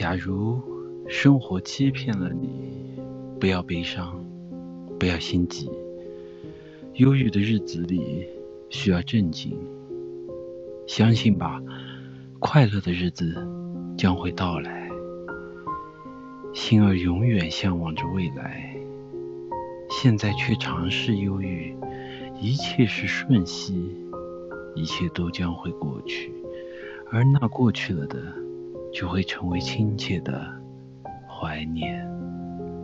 [0.00, 0.58] 假如
[1.06, 2.98] 生活欺骗了你，
[3.38, 4.18] 不要悲伤，
[4.98, 5.70] 不要心急。
[6.94, 8.26] 忧郁的日子里
[8.70, 9.54] 需要镇静，
[10.86, 11.60] 相信吧，
[12.38, 13.46] 快乐的日子
[13.94, 14.88] 将会到来。
[16.54, 18.74] 心儿永远向往着未来，
[19.90, 21.76] 现在却尝试忧郁，
[22.40, 23.94] 一切是瞬息，
[24.74, 26.32] 一切都将会过去，
[27.10, 28.18] 而那过去了的。
[28.92, 30.46] 就会成为亲切的
[31.28, 32.19] 怀念。